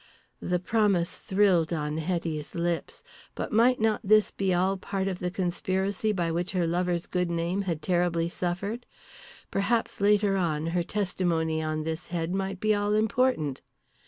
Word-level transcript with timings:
The 0.41 0.57
promise 0.57 1.19
thrilled 1.19 1.71
on 1.71 1.97
Hetty's 1.99 2.55
lips. 2.55 3.03
But 3.35 3.53
might 3.53 3.79
not 3.79 4.01
this 4.03 4.31
be 4.31 4.51
all 4.51 4.75
part 4.75 5.07
of 5.07 5.19
the 5.19 5.29
conspiracy 5.29 6.11
by 6.11 6.31
which 6.31 6.53
her 6.53 6.65
lover's 6.65 7.05
good 7.05 7.29
name 7.29 7.61
had 7.61 7.83
terribly 7.83 8.27
suffered? 8.27 8.87
Perhaps 9.51 10.01
later 10.01 10.35
on, 10.37 10.65
her 10.65 10.81
testimony 10.81 11.61
on 11.61 11.83
this 11.83 12.07
head 12.07 12.33
might 12.33 12.59
be 12.59 12.73
all 12.73 12.95
important. 12.95 13.61